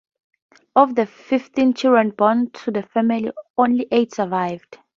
Of 0.75 0.95
the 0.95 1.05
fifteen 1.05 1.75
children 1.75 2.09
born 2.09 2.49
to 2.49 2.71
the 2.71 2.81
family 2.81 3.29
only 3.55 3.85
eight 3.91 4.15
survived. 4.15 4.79